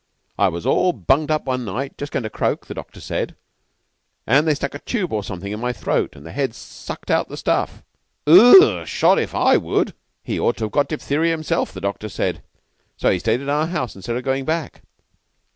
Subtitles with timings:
[0.35, 3.35] I was all bunged up one night just goin' to croak, the doctor said
[4.25, 7.29] and they stuck a tube or somethin' in my throat, and the Head sucked out
[7.29, 7.83] the stuff."
[8.25, 8.83] "Ugh!
[8.87, 9.93] 'Shot if I would!"
[10.23, 12.41] "He ought to have got diphtheria himself, the doctor said.
[12.97, 14.81] So he stayed on at our house instead of going back.